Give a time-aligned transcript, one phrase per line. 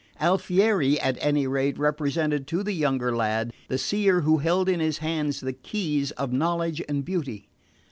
[0.19, 4.97] Alfieri, at any rate, represented to the younger lad the seer who held in his
[4.97, 7.51] hands the keys of knowledge and beauty.